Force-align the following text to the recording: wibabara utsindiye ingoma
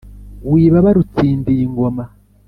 wibabara 0.51 0.97
utsindiye 1.03 1.61
ingoma 1.67 2.03